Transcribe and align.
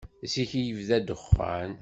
Zik 0.31 0.51
i 0.59 0.61
yebda 0.63 0.97
ddexxan. 0.99 1.71